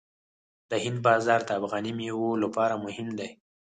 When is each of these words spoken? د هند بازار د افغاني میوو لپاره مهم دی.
د 0.71 0.71
هند 0.83 0.99
بازار 1.07 1.39
د 1.45 1.49
افغاني 1.59 1.91
میوو 1.97 2.29
لپاره 2.43 2.81
مهم 2.85 3.07
دی. 3.19 3.29